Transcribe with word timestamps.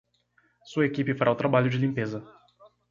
Sua 0.63 0.83
equipe 0.87 1.13
fará 1.13 1.29
o 1.31 1.35
trabalho 1.35 1.69
de 1.69 1.77
limpeza. 1.77 2.23